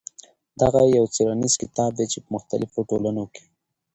دغه 0.61 0.81
يو 0.97 1.05
څېړنيز 1.15 1.53
کتاب 1.61 1.91
دى 1.99 2.05
چې 2.11 2.17
په 2.23 2.29
مختلفو 2.35 2.87
ټولنو 2.89 3.23
کې. 3.33 3.43